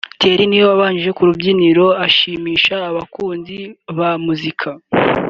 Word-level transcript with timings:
Thieerry 0.19 0.45
niwe 0.47 0.65
wabanje 0.71 1.09
ku 1.17 1.21
rubyiniro 1.27 1.85
ashimisha 2.05 2.75
abakunzi 2.89 3.59
ba 3.97 4.09
muzika 4.25 4.69